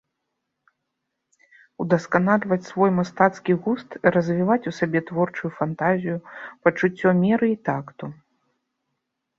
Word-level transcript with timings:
Удасканальваць 1.85 2.67
свой 2.71 2.89
мастацкі 3.01 3.57
густ, 3.67 3.89
развіваць 4.17 4.61
у 4.73 4.75
сабе 4.79 4.99
творчую 5.11 5.51
фантазію, 5.61 6.17
пачуццё 6.63 7.09
меры 7.25 7.47
і 7.55 7.61
такту. 7.71 8.05